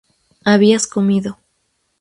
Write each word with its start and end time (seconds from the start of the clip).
habías 0.43 0.87
comido 0.87 1.37